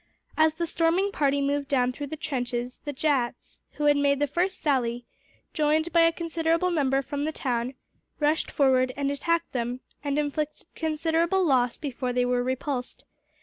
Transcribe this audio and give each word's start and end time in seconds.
As 0.35 0.55
the 0.55 0.65
storming 0.65 1.11
party 1.11 1.41
moved 1.41 1.67
down 1.67 1.91
through 1.91 2.07
the 2.07 2.15
trenches 2.17 2.79
the 2.85 2.91
Jats 2.91 3.59
who 3.73 3.83
had 3.83 3.97
made 3.97 4.17
the 4.17 4.25
first 4.25 4.59
sally 4.59 5.05
joined 5.53 5.93
by 5.93 6.01
a 6.01 6.11
considerable 6.11 6.71
number 6.71 7.03
from 7.03 7.23
the 7.23 7.31
town, 7.31 7.75
rushed 8.19 8.49
forward 8.49 8.91
and 8.97 9.11
attacked 9.11 9.51
them; 9.51 9.81
and 10.03 10.17
inflicted 10.17 10.65
considerable 10.73 11.45
loss 11.45 11.77
before 11.77 12.13
they 12.13 12.25
were 12.25 12.41
repulsed. 12.43 13.05